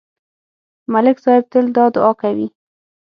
ملک 0.93 1.17
صاحب 1.23 1.43
تل 1.51 1.65
دا 1.75 1.85
دعا 1.95 2.11
کوي. 2.21 2.47